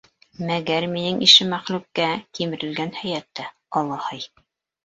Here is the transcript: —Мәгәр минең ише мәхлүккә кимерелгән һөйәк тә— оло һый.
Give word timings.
—Мәгәр 0.51 0.85
минең 0.93 1.19
ише 1.25 1.47
мәхлүккә 1.51 2.07
кимерелгән 2.39 2.93
һөйәк 3.03 3.29
тә— 3.41 3.47
оло 3.83 4.01
һый. 4.09 4.27